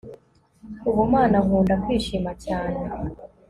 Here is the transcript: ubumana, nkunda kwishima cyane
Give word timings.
ubumana, 0.89 1.37
nkunda 1.45 1.73
kwishima 1.83 2.31
cyane 2.43 2.79